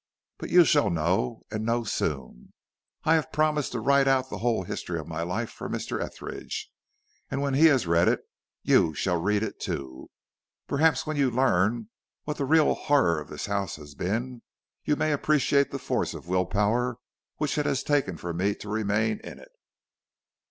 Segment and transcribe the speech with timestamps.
[0.39, 2.53] But you shall know, and know soon.
[3.03, 6.01] I have promised to write out the whole history of my life for Mr.
[6.03, 6.71] Etheridge,
[7.29, 8.21] and when he has read it
[8.63, 10.09] you shall read it too.
[10.67, 11.89] Perhaps when you learn
[12.23, 14.41] what the real horror of this house has been,
[14.83, 16.97] you may appreciate the force of will power
[17.35, 19.51] which it has taken for me to remain in it."